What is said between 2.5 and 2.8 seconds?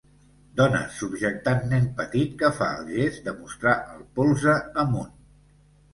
fa